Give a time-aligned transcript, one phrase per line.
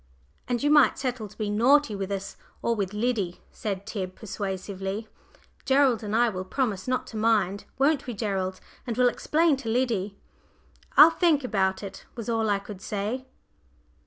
[0.47, 5.07] "And you might settle to be naughty with us or with Liddy," said Tib, persuasively.
[5.63, 8.59] "Gerald and I will promise not to mind, won't we, Gerald?
[8.87, 10.17] And we'll explain to Liddy."
[10.97, 13.27] "I'll think about it," was all I could say.